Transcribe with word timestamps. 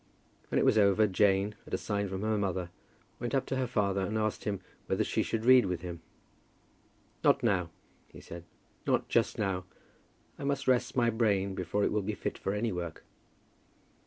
When 0.49 0.57
it 0.57 0.65
was 0.65 0.79
over, 0.79 1.05
Jane, 1.05 1.53
at 1.67 1.75
a 1.75 1.77
sign 1.77 2.09
from 2.09 2.23
her 2.23 2.35
mother, 2.35 2.71
went 3.19 3.35
up 3.35 3.45
to 3.45 3.55
her 3.57 3.67
father 3.67 4.01
and 4.01 4.17
asked 4.17 4.45
him 4.45 4.59
whether 4.87 5.03
she 5.03 5.21
should 5.21 5.45
read 5.45 5.67
with 5.67 5.81
him. 5.81 6.01
"Not 7.23 7.43
now," 7.43 7.69
he 8.07 8.19
said, 8.19 8.45
"not 8.87 9.09
just 9.09 9.37
now. 9.37 9.65
I 10.39 10.43
must 10.43 10.67
rest 10.67 10.97
my 10.97 11.11
brain 11.11 11.53
before 11.53 11.83
it 11.83 11.91
will 11.91 12.01
be 12.01 12.15
fit 12.15 12.39
for 12.39 12.51
any 12.55 12.71
work." 12.71 13.03